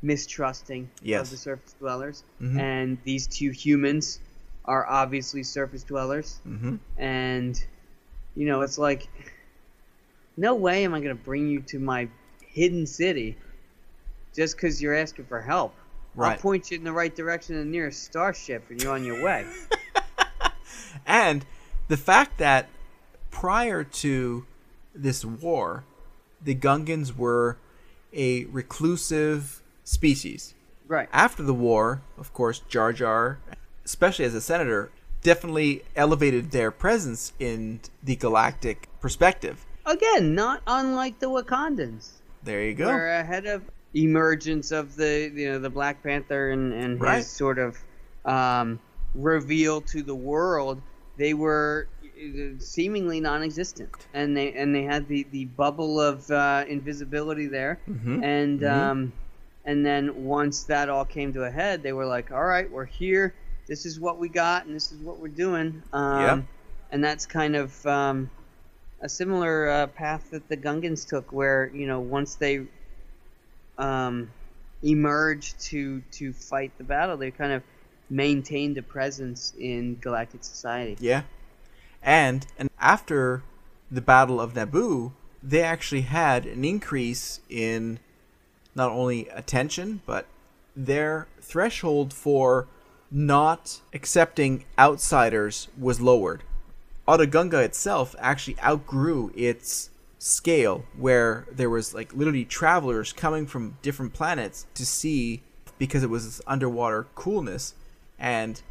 [0.03, 1.27] mistrusting Yes.
[1.27, 2.59] of the surface dwellers, Mhm.
[2.59, 4.21] and these two humans
[4.65, 7.65] are obviously surface dwellers, hmm and
[8.35, 9.09] you know it's like,
[10.37, 12.09] no way am I gonna bring you to my
[12.41, 13.37] hidden city
[14.35, 15.75] just because you're asking for help.
[16.19, 16.39] I'll Right.
[16.41, 19.47] point you in the right direction to the nearest starship, and you're on your way.
[21.07, 21.45] And
[21.89, 22.69] the fact that
[23.31, 24.47] prior to
[24.95, 25.85] this war,
[26.43, 27.57] the Gungans were
[28.13, 30.55] a reclusive species.
[30.89, 31.09] right.
[31.13, 33.39] After the war, of course, Jar Jar,
[33.85, 34.91] especially as a senator,
[35.23, 39.65] definitely elevated their presence in the galactic perspective.
[39.87, 42.11] Again, not unlike the Wakandans.
[42.43, 42.87] There you go.
[42.87, 43.63] We're ahead of
[43.95, 47.17] emergence of the you know the Black Panther and and Right.
[47.19, 47.79] his sort of
[48.25, 48.79] um,
[49.15, 50.81] reveal to the world.
[51.17, 51.89] They were
[52.59, 58.23] seemingly non-existent, and they and they had the the bubble of uh, invisibility there, Mhm.
[58.23, 58.73] and Mhm.
[58.73, 59.13] um,
[59.65, 62.85] and then once that all came to a head, they were like, all right, we're
[62.85, 63.35] here.
[63.69, 65.83] This is what we got, and this is what we're doing.
[65.93, 66.43] Um, Yeah.
[66.91, 68.31] And that's kind of um,
[69.01, 72.67] a similar uh, path that the Gungans took, where you know once they
[73.79, 74.31] um,
[74.83, 77.63] emerged to to fight the battle, they kind of
[78.11, 80.97] maintained a presence in galactic society.
[81.01, 81.23] Yeah.
[82.03, 83.43] And and after
[83.91, 85.13] the Battle of Naboo,
[85.43, 87.99] they actually had an increase in
[88.75, 90.27] not only attention, but
[90.75, 92.67] their threshold for
[93.11, 96.43] not accepting outsiders was lowered.
[97.07, 103.77] Otoh Gunga itself actually outgrew its scale where there was like literally travelers coming from
[103.83, 105.43] different planets to see
[105.79, 107.75] because it was this underwater coolness
[108.19, 108.63] and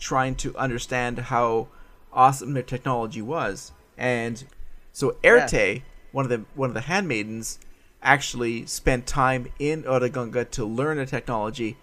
[0.00, 1.68] trying to understand how
[2.14, 3.72] awesome their technology was.
[3.96, 4.44] And
[4.92, 7.58] so Eirtaé, one of the one of the handmaidens,
[8.02, 11.76] actually spent time in Otoh Gunga to learn the technology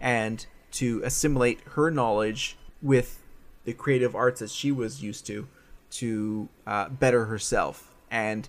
[0.00, 3.22] and to assimilate her knowledge with
[3.64, 5.46] the creative arts that she was used to
[5.90, 8.48] to uh, better herself and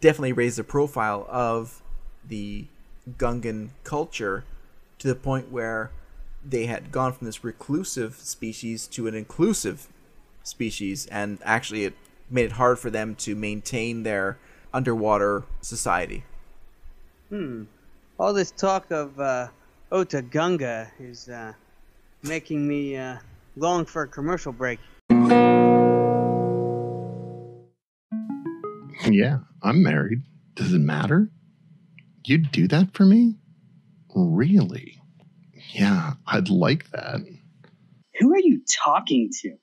[0.00, 1.82] definitely raise the profile of
[2.28, 2.66] the
[3.18, 4.44] Gungan culture
[4.98, 5.90] to the point where
[6.44, 9.88] they had gone from this reclusive species to an inclusive
[10.46, 11.94] species, and actually it
[12.30, 14.38] made it hard for them to maintain their
[14.72, 16.24] underwater society.
[17.28, 17.64] Hmm.
[18.18, 19.48] All this talk of uh,
[19.92, 21.52] Otoh Gunga is uh,
[22.22, 23.18] making me uh,
[23.56, 24.78] long for a commercial break.
[29.08, 30.22] Yeah, I'm married.
[30.54, 31.30] Does it matter?
[32.24, 33.36] You'd do that for me?
[34.14, 35.00] Really?
[35.72, 37.20] Yeah, I'd like that.
[38.18, 39.56] Who are you talking to?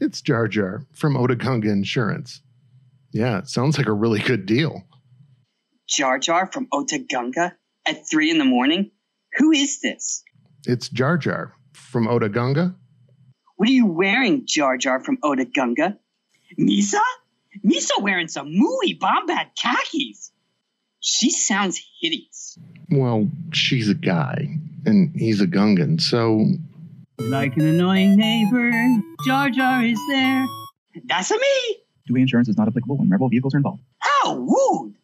[0.00, 2.40] It's Jar Jar from Otoh Gunga Insurance.
[3.12, 4.84] Yeah, it sounds like a really good deal.
[5.88, 7.54] Jar Jar from Otoh Gunga
[7.86, 8.90] at three in the morning?
[9.36, 10.24] Who is this?
[10.66, 12.74] It's Jar Jar from Otoh Gunga.
[13.56, 15.98] What are you wearing, Jar Jar from Otoh Gunga?
[16.58, 17.00] Misa?
[17.64, 20.32] Misa wearing some mooey bombad khakis.
[20.98, 22.58] She sounds hideous.
[22.90, 24.48] Well, she's a guy,
[24.84, 26.46] and he's a Gungan, so
[27.18, 28.72] Like an annoying neighbor,
[29.24, 30.46] Jar Jar is there.
[31.04, 31.76] That's a me.
[32.08, 33.82] Two-way insurance is not applicable when rebel vehicles are involved.
[34.24, 34.94] Ow, rude.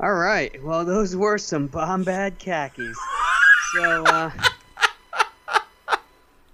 [0.00, 0.62] All right.
[0.62, 2.96] Well, those were some Bombad khakis.
[3.74, 4.30] So, uh,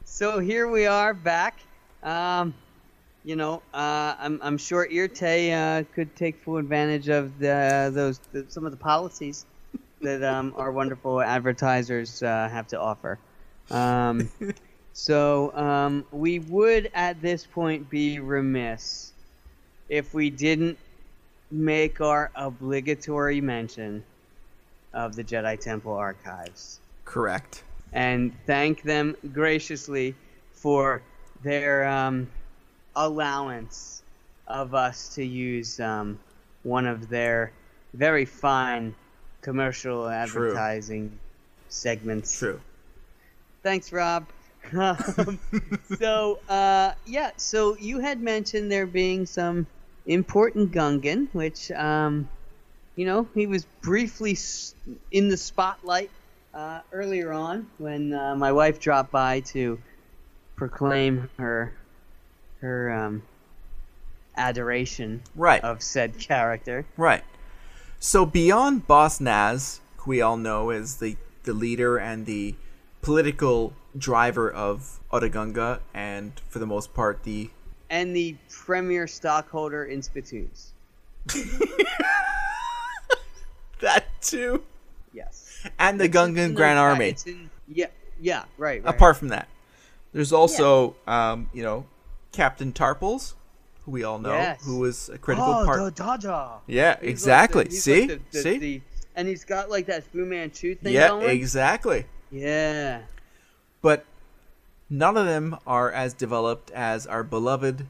[0.04, 1.58] so here we are back.
[2.02, 2.54] Um,
[3.24, 8.18] you know, uh, I'm, I'm sure Eirtaé uh, could take full advantage of the, those
[8.32, 9.46] the, some of the policies
[10.00, 13.18] that um, our wonderful advertisers uh, have to offer.
[13.70, 14.30] Um,
[14.92, 19.12] so um, we would at this point be remiss
[19.88, 20.78] if we didn't
[21.50, 24.04] make our obligatory mention
[24.92, 27.64] of the Jedi Temple archives Correct.
[27.92, 30.14] and thank them graciously
[30.52, 31.02] for
[31.42, 32.28] their um,
[32.96, 34.02] allowance
[34.46, 36.18] of us to use um,
[36.62, 37.52] one of their
[37.94, 38.94] very fine
[39.40, 41.18] commercial advertising
[41.68, 42.38] segments.
[42.38, 42.60] True.
[43.62, 44.26] Thanks, Rob.
[44.76, 45.40] Um,
[45.98, 49.66] so, uh, yeah, so you had mentioned there being some
[50.04, 52.28] important Gungan, which, um,
[52.94, 54.74] you know, he was briefly s-
[55.10, 56.10] in the spotlight
[56.52, 59.78] uh, earlier on when uh, my wife dropped by to
[60.56, 61.72] proclaim her
[62.60, 63.22] her um,
[64.36, 65.62] adoration Right.
[65.64, 66.84] of said character.
[66.98, 67.24] Right.
[68.02, 72.54] So beyond Boss Nass, who we all know as the, the leader and the
[73.02, 77.50] political driver of Otoh Gunga, and for the most part the
[77.90, 80.72] And the premier stockholder in Spittoons.
[83.80, 84.62] that too,
[85.12, 85.66] Yes.
[85.78, 87.14] and the It's- Gungan Grand Army.
[87.26, 87.86] in- yeah,
[88.20, 88.94] yeah, right, right.
[88.94, 89.48] Apart from that,
[90.14, 91.84] there's also um, you know
[92.32, 93.34] Captain Tarpals,
[93.90, 94.64] who we all know, Yes.
[94.64, 95.80] who was a critical oh, part.
[95.84, 96.60] the Dada.
[96.66, 97.64] Yeah, He's like the- exactly.
[97.66, 98.82] he's See, like the- the- see, the-
[99.16, 101.28] and he's got like that Fu Manchu thing yeah, going.
[101.30, 102.06] exactly.
[102.30, 103.02] Yeah.
[103.82, 104.04] But
[104.88, 107.86] none of them are as developed as our beloved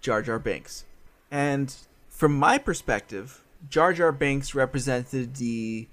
[0.00, 0.84] Jar Jar Binks.
[1.30, 1.74] And
[2.08, 5.88] from my perspective, Jar Jar Binks represented the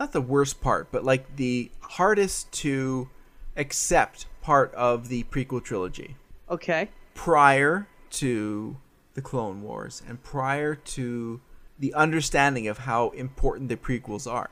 [0.00, 3.08] not the worst part, but like the hardest to
[3.56, 6.16] accept part of the prequel trilogy.
[6.50, 6.88] Okay.
[7.14, 8.76] Prior to
[9.18, 11.40] the Clone Wars and prior to
[11.76, 14.48] the understanding of how important the prequels are.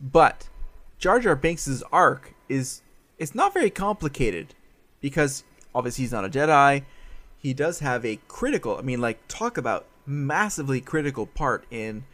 [0.00, 0.48] But
[0.96, 2.82] Jar Jar Binks' arc is
[3.18, 4.54] it's not very complicated
[5.00, 5.42] because
[5.74, 6.84] obviously he's not a Jedi.
[7.36, 12.04] He does have a critical, I mean, like talk about massively critical part in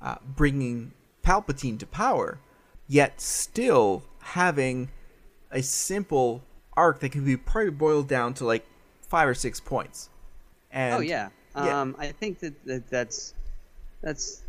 [0.00, 2.38] uh, bringing Palpatine to power,
[2.88, 4.88] yet still having
[5.50, 6.42] a simple
[6.74, 8.64] arc that can be probably boiled down to like
[9.02, 10.08] five or six points.
[10.74, 11.30] And oh yeah.
[11.56, 11.80] yeah.
[11.80, 13.32] Um, I think that, that that's
[14.02, 14.42] that's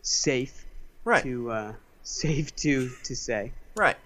[0.00, 0.64] safe.
[1.04, 1.22] Right.
[1.22, 3.52] To uh, safe to to say.
[3.76, 3.96] Right.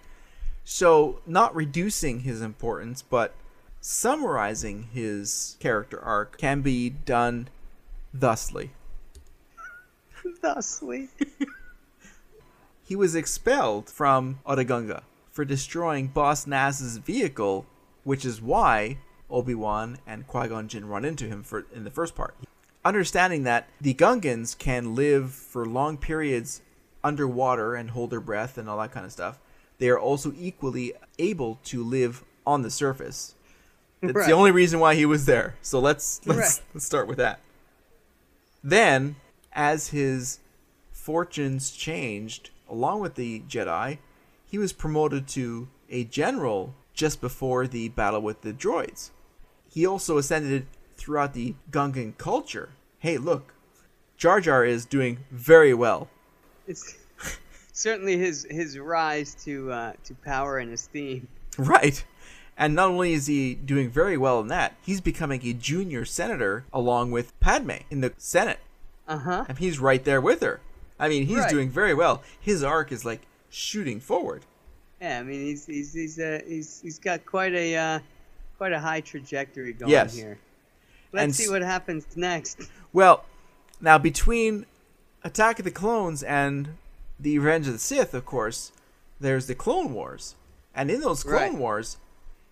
[0.65, 3.35] So, not reducing his importance, but
[3.81, 7.49] summarizing his character arc can be done
[8.13, 8.71] thusly.
[10.43, 11.09] Thusly.
[12.91, 17.65] He was expelled from Otoh Gunga for destroying Boss Nass's vehicle,
[18.03, 18.99] which is why
[19.31, 22.35] Obi-Wan and Qui-Gon Jinn run into him for in the first part.
[22.85, 26.63] Understanding that the Gungans can live for long periods
[27.05, 29.39] underwater and hold their breath and all that kind of stuff,
[29.79, 33.35] they are also equally able to live on the surface.
[34.01, 34.27] That's Right.
[34.27, 35.57] the only reason why he was there.
[35.61, 36.67] So let's let's Right.
[36.75, 37.41] let's start with that.
[38.63, 39.17] Then,
[39.53, 40.39] as his
[40.93, 43.99] fortunes changed along with the Jedi,
[44.47, 49.11] he was promoted to a general just before the battle with the droids.
[49.71, 52.71] He also ascended throughout the Gungan culture.
[52.99, 53.55] Hey, look,
[54.19, 56.09] Jar Jar is doing very well.
[56.67, 56.97] It's
[57.73, 61.29] certainly his his rise to uh, to power and esteem.
[61.59, 62.05] Right.
[62.57, 66.65] And not only is he doing very well in that, he's becoming a junior senator
[66.73, 68.61] along with Padme in the Senate.
[69.09, 69.45] Uh huh.
[69.49, 70.61] And he's right there with her.
[70.99, 71.51] I mean, he's Right.
[71.51, 72.23] doing very well.
[72.39, 74.45] His arc is like shooting forward.
[75.01, 77.99] Yeah, I mean he's he's he's uh, he's he's got quite a uh,
[78.61, 80.15] quite a high trajectory going Yes.
[80.15, 80.39] here.
[81.15, 82.61] Let's And see what happens next.
[82.93, 83.25] Well,
[83.81, 84.67] now between
[85.25, 86.77] Attack of the Clones and
[87.19, 88.73] the Revenge of the Sith, of course,
[89.19, 90.35] there's the Clone Wars.
[90.75, 91.55] And in those Clone Right.
[91.55, 91.97] Wars,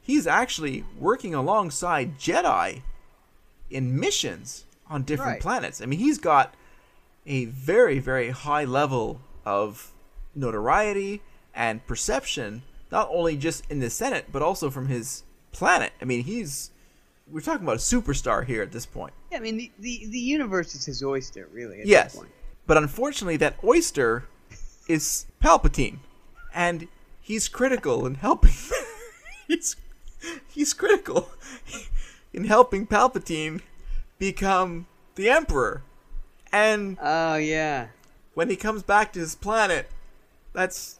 [0.00, 2.80] he's actually working alongside Jedi
[3.68, 5.40] in missions on different Right.
[5.42, 5.82] planets.
[5.82, 6.54] I mean, he's got
[7.26, 9.92] a very, very high level of
[10.34, 11.20] notoriety
[11.52, 15.92] and perception, not only just in the Senate, but also from his planet.
[16.00, 16.70] I mean, he's
[17.30, 19.12] we're talking about a superstar here at this point.
[19.30, 21.80] Yeah, I mean the, the, the universe is his oyster, really.
[21.80, 22.32] At yes, This point.
[22.66, 24.24] but unfortunately, that oyster
[24.88, 25.98] is Palpatine,
[26.54, 26.88] and
[27.20, 28.52] he's critical in helping.
[29.48, 29.76] he's
[30.48, 31.30] he's critical
[32.32, 33.60] in helping Palpatine
[34.18, 34.86] become
[35.16, 35.82] the Emperor,
[36.52, 37.88] and Oh yeah.
[38.34, 39.90] when he comes back to his planet,
[40.54, 40.98] that's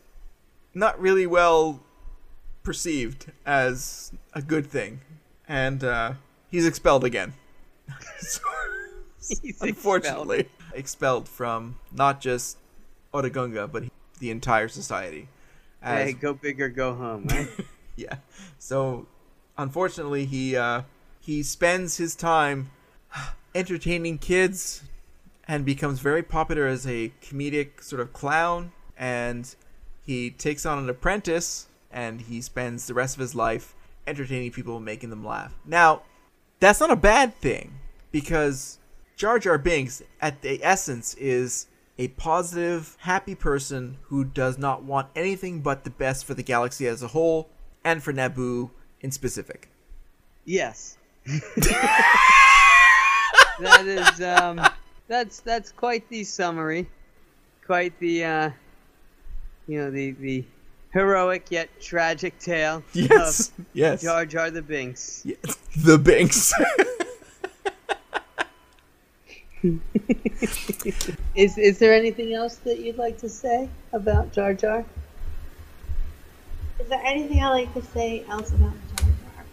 [0.75, 1.81] not really well
[2.73, 5.01] perceived as a good thing,
[5.49, 6.13] and uh,
[6.51, 7.33] he's expelled again.
[8.21, 8.41] So-
[9.43, 11.29] He's unfortunately, expelled.
[11.29, 12.57] from not just
[13.13, 13.85] Otoh Gunga, but
[14.21, 15.29] the entire society.
[15.83, 17.49] As- Hey, go big or go home, right?
[17.97, 18.17] yeah.
[18.59, 19.07] So,
[19.59, 20.83] unfortunately, he uh,
[21.21, 22.71] he spends his time
[23.55, 24.83] entertaining kids
[25.47, 28.73] and becomes very popular as a comedic sort of clown.
[28.97, 29.55] And
[30.07, 33.75] he takes on an apprentice, and he spends the rest of his life
[34.07, 35.55] entertaining people, and making them laugh.
[35.65, 36.03] Now,
[36.61, 37.79] that's not a bad thing
[38.11, 38.79] because
[39.17, 41.67] Jar Jar Binks, at the essence, is
[41.99, 46.87] a positive, happy person who does not want anything but the best for the galaxy
[46.87, 47.51] as a whole
[47.85, 48.71] and for Naboo
[49.01, 49.69] in specific.
[50.45, 50.97] Yes.
[53.61, 54.61] that is um
[55.09, 56.89] that's that's quite the summary.
[57.67, 58.51] Quite the uh
[59.67, 60.45] you know the the
[60.93, 64.03] heroic yet tragic tale Yes, of yes.
[64.03, 65.23] Jar Jar the Binks.
[65.25, 65.57] Yes.
[65.77, 66.53] The Binks.
[71.35, 74.85] Is is there anything else that you'd like to say about Jar Jar?
[76.81, 79.45] Is there anything I like to say else about Jar Jar?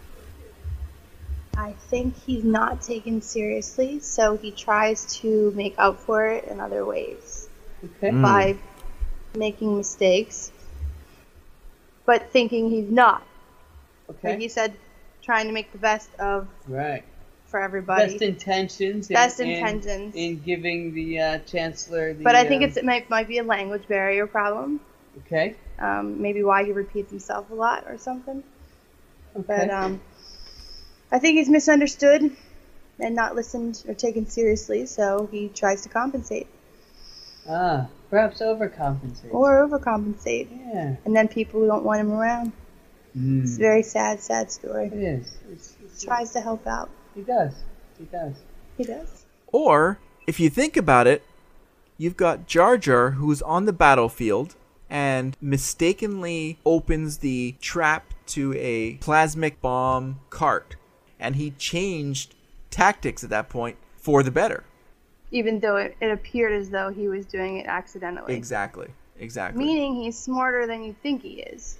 [1.64, 6.60] I think he's not taken seriously, so he tries to make up for it in
[6.60, 7.48] other ways
[7.84, 8.10] Okay.
[8.10, 8.22] Mm.
[8.22, 8.56] by
[9.36, 10.52] making mistakes,
[12.06, 13.22] but thinking he's not.
[14.08, 14.30] Okay.
[14.32, 14.72] Like you said,
[15.22, 17.02] trying to make the best of Right.
[17.46, 18.12] for everybody.
[18.12, 19.08] Best intentions.
[19.08, 20.14] Best in- intentions.
[20.14, 22.14] in giving the uh, chancellor.
[22.14, 24.80] The, but I think um, it's it might might be a language barrier problem.
[25.26, 25.56] okay.
[25.78, 28.42] Um, maybe why he repeats himself a lot or something.
[29.36, 29.44] Okay.
[29.46, 30.00] But um,
[31.12, 32.34] I think he's misunderstood
[32.98, 36.46] and not listened or taken seriously, so he tries to compensate
[37.48, 39.32] ah, perhaps overcompensate.
[39.32, 40.48] or overcompensate.
[40.50, 40.96] yeah.
[41.04, 42.52] And then people don't want him around.
[43.18, 44.88] It's a very sad, sad story.
[44.88, 45.36] It is.
[45.50, 46.90] It's, it's, Tries to help out.
[47.14, 47.54] He does.
[47.98, 48.34] He does.
[48.76, 49.24] He does.
[49.46, 51.24] Or, if you think about it,
[51.96, 54.54] you've got Jar Jar who's on the battlefield
[54.90, 60.76] and mistakenly opens the trap to a plasmic bomb cart.
[61.18, 62.34] And he changed
[62.70, 64.64] tactics at that point for the better.
[65.30, 68.34] Even though it, it appeared as though he was doing it accidentally.
[68.34, 68.88] Exactly.
[69.18, 69.64] Exactly.
[69.64, 71.78] Meaning he's smarter than you think he is.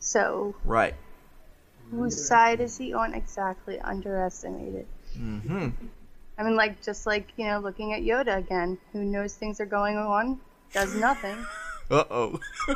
[0.00, 0.94] So, Right.
[1.90, 3.78] whose side is he on exactly?
[3.80, 4.86] Underestimated.
[5.16, 5.68] hmm
[6.38, 9.66] I mean, like, just like, you know, looking at Yoda again, who knows things are
[9.66, 10.40] going on,
[10.72, 11.36] does nothing.
[11.90, 12.40] Uh oh.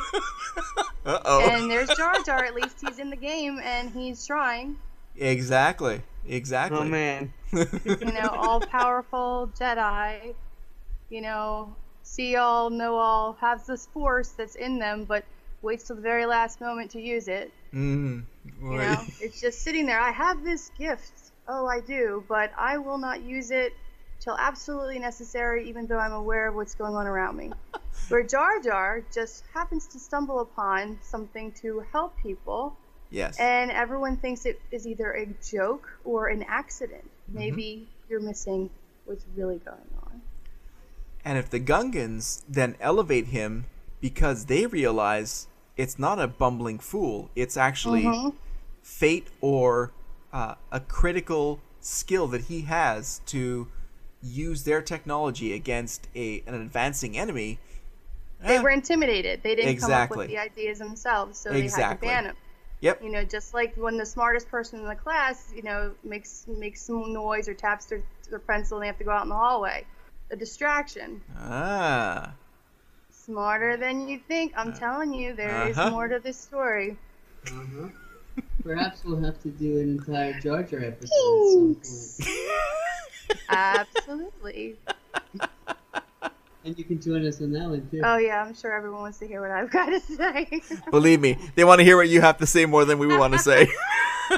[1.05, 1.49] uh oh.
[1.49, 4.75] And there's Jar Jar, at least he's in the game and he's trying.
[5.15, 6.03] Exactly.
[6.27, 6.79] Exactly.
[6.79, 7.33] Oh man.
[7.51, 10.35] You know, all powerful Jedi,
[11.09, 15.23] you know, see all, know all, has this force that's in them, but
[15.61, 17.51] waits till the very last moment to use it.
[17.73, 18.25] Mm.
[18.61, 19.99] You know, it's just sitting there.
[19.99, 21.31] I have this gift.
[21.47, 23.73] Oh, I do, but I will not use it
[24.19, 27.51] till absolutely necessary, even though I'm aware of what's going on around me.
[28.09, 32.77] Where Jar Jar just happens to stumble upon something to help people,
[33.09, 33.39] Yes.
[33.39, 37.09] and everyone thinks it is either a joke or an accident.
[37.31, 38.69] Maybe you're missing
[39.05, 40.21] what's really going on.
[41.23, 43.65] And if the Gungans then elevate him
[44.01, 48.33] because they realize it's not a bumbling fool, it's actually Mhm.
[48.81, 49.91] fate or
[50.33, 53.67] uh, a critical skill that he has to
[54.21, 57.59] use their technology against a an advancing enemy.
[58.41, 59.41] They eh, were intimidated.
[59.43, 62.35] They didn't come up with the ideas themselves, so they had to ban him.
[62.81, 63.01] Yep.
[63.03, 66.81] You know, just like when the smartest person in the class, you know, makes makes
[66.81, 69.35] some noise or taps their, their pencil and they have to go out in the
[69.35, 69.85] hallway.
[70.29, 71.21] A distraction.
[71.37, 72.33] Ah.
[73.11, 74.53] Smarter than you think.
[74.55, 75.89] I'm telling you, there is Uh-huh.
[75.89, 76.97] more to this story.
[77.47, 77.87] Uh-huh.
[78.63, 82.39] Perhaps we'll have to do an entire Jar Jar episode at some point.
[83.49, 84.75] Absolutely.
[86.67, 88.01] And you can join us on that one too.
[88.03, 90.61] Oh yeah, I'm sure everyone wants to hear what I've got to say.
[90.91, 93.31] Believe me, they want to hear what you have to say more than we want
[93.31, 93.69] to say.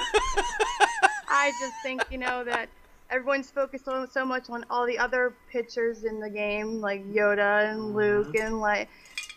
[1.28, 2.70] I just think you know that
[3.10, 7.72] everyone's focused on so much on all the other pictures in the game, like Yoda
[7.72, 7.98] and mm-hmm.
[7.98, 8.90] Luke, and like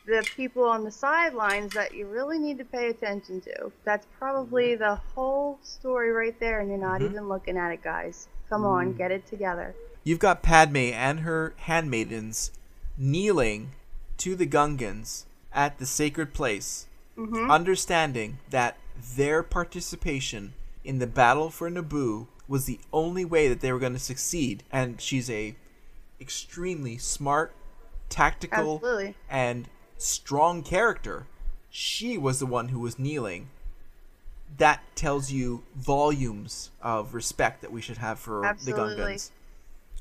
[0.05, 3.73] the people on the sidelines that you really need to pay attention to.
[3.85, 4.83] That's probably mm-hmm.
[4.83, 7.13] the whole story right there, and you're not Mhm.
[7.13, 8.29] even looking at it, guys.
[8.51, 8.99] Come on, mm-hmm.
[8.99, 9.75] get it together.
[10.05, 12.51] You've got Padme and her handmaidens
[12.97, 13.73] kneeling
[14.19, 16.87] to the Gungans at the sacred place,
[17.17, 17.51] Mhm.
[17.51, 18.79] understanding that
[19.17, 23.93] their participation in the battle for Naboo was the only way that they were going
[23.93, 24.63] to succeed.
[24.71, 25.55] And she's a
[26.21, 27.55] extremely smart,
[28.09, 29.15] tactical, Absolutely.
[29.29, 29.69] and
[29.99, 31.27] strong character.
[31.71, 33.49] She was the one who was kneeling.
[34.59, 38.95] That tells you volumes of respect that we should have for Absolutely.
[38.95, 39.31] the Gungans.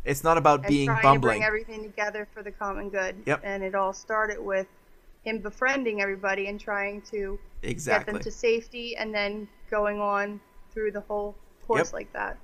[0.04, 1.40] It's not about and being trying to bumbling.
[1.40, 3.16] bring everything together for the common good.
[3.26, 3.42] Yep.
[3.44, 4.68] And it all started with
[5.24, 10.42] him befriending everybody and trying to get them to safety, and then going on
[10.74, 11.36] through the whole
[11.68, 11.94] course Yep.
[11.94, 12.38] like that.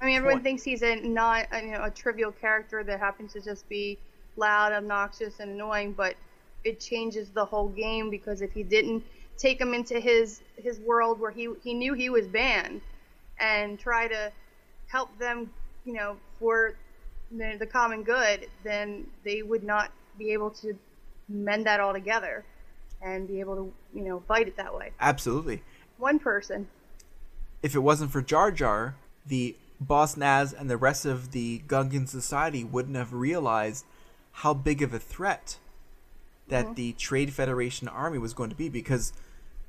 [0.00, 0.44] I mean, everyone Point.
[0.44, 3.98] thinks he's a not a, you know a trivial character that happens to just be
[4.36, 6.16] loud, obnoxious, and annoying, but
[6.64, 9.04] it changes the whole game because if he didn't
[9.36, 12.80] take him into his his world where he he knew he was banned
[13.38, 14.32] and try to
[14.86, 15.50] help them,
[15.84, 16.74] you know, for
[17.38, 20.76] the, the common good, then they would not be able to
[21.28, 22.44] mend that all together
[23.02, 24.92] and be able to, you know, fight it that way.
[25.00, 25.62] Absolutely.
[25.98, 26.68] One person.
[27.62, 28.94] If it wasn't for Jar Jar,
[29.26, 33.84] the Boss Nass and the rest of the Gungan society wouldn't have realized
[34.32, 35.58] how big of a threat
[36.48, 36.74] that Mhm.
[36.76, 39.12] the Trade Federation army was going to be because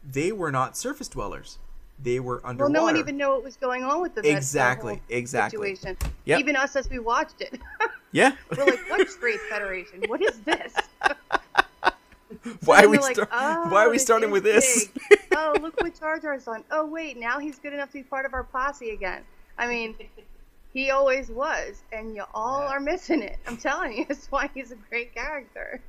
[0.04, 1.58] they were not surface dwellers.
[1.98, 4.94] They were Well, no one even knew what was going on with the the Exactly,
[4.96, 5.76] whole exactly.
[5.76, 5.98] situation.
[6.26, 6.40] Yep.
[6.40, 7.60] Even us as we watched it,
[8.12, 8.34] Yeah.
[8.56, 10.04] we're like, "What Trade Federation?
[10.08, 10.74] What is this?"
[12.66, 14.90] why are we like, start- "Oh, Why are we starting with this?
[15.36, 16.64] oh, look what Jar Jar's done.
[16.72, 19.24] Oh, wait, now he's good enough to be part of our posse again.
[19.58, 19.96] I mean,
[20.74, 23.38] he always was, and you all are missing it.
[23.48, 25.82] I'm telling you, that's why he's a great character.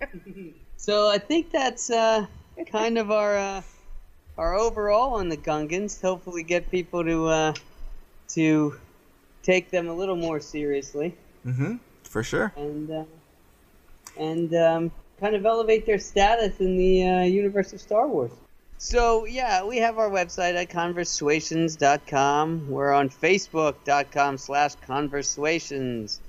[0.76, 2.26] So I think that's uh,
[2.70, 3.62] kind of our uh,
[4.38, 6.00] our overall on the Gungans.
[6.00, 7.54] Hopefully, get people to uh,
[8.28, 8.76] to
[9.42, 11.14] take them a little more seriously
[11.46, 11.76] Mm-hmm.
[12.02, 12.52] For sure.
[12.56, 13.04] and uh,
[14.18, 18.32] and um, kind of elevate their status in the uh, universe of Star Wars.
[18.78, 22.68] So yeah, we have our website at conversations.com.
[22.68, 26.20] We're on facebook.com slash conversations.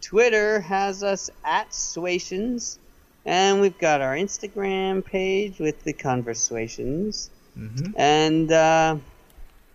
[0.00, 2.78] Twitter has us at Swations.
[3.24, 7.28] And we've got our Instagram page with the conversations.
[7.58, 7.92] Mm-hmm.
[7.96, 8.96] And uh,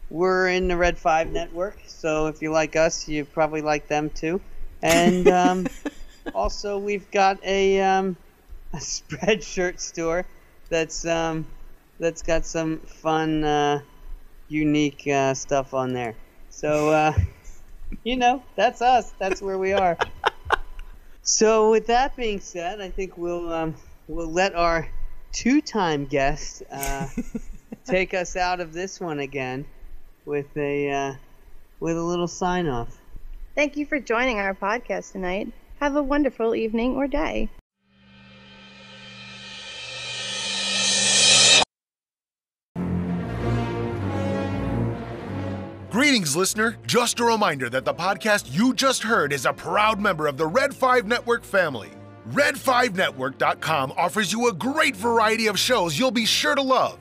[0.09, 4.09] we're in the Red 5 network, so if you like us, you probably like them
[4.09, 4.41] too.
[4.81, 5.67] And um,
[6.35, 8.17] also, we've got a, um,
[8.73, 10.25] a Spreadshirt store
[10.69, 11.45] that's um,
[11.99, 13.81] that's got some fun, uh,
[14.47, 16.15] unique uh, stuff on there.
[16.49, 17.13] So, uh,
[18.03, 19.13] you know, that's us.
[19.19, 19.97] That's where we are.
[21.21, 23.75] So, with that being said, I think we'll um,
[24.07, 24.89] we'll let our
[25.31, 27.07] two-time guest uh,
[27.91, 29.65] take us out of this one again
[30.25, 31.13] with a uh,
[31.81, 32.97] with a little sign off.
[33.53, 35.51] Thank you for joining our podcast tonight.
[35.81, 37.49] Have a wonderful evening or day.
[45.89, 46.77] Greetings, listener.
[46.87, 50.47] Just a reminder that the podcast you just heard is a proud member of the
[50.47, 51.89] Red 5 Network family.
[52.29, 57.00] Red5Network.com offers you a great variety of shows you'll be sure to love.